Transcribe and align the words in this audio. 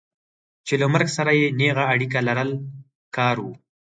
چې 0.65 0.73
له 0.81 0.87
مرګ 0.93 1.07
سره 1.17 1.31
یې 1.39 1.47
نېغه 1.59 1.83
اړیکه 1.93 2.19
لرل 2.27 2.51
کار 3.15 3.37
و. 3.43 3.47